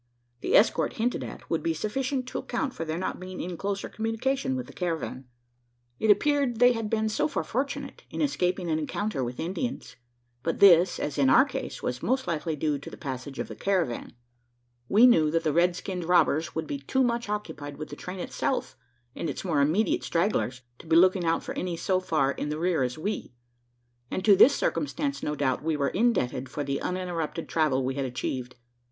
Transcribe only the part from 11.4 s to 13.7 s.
case, was most likely due to the passage of the